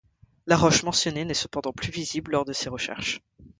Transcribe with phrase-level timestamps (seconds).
[0.47, 3.21] La roche mentionnée n'est cependant plus visible lors de ces recherches.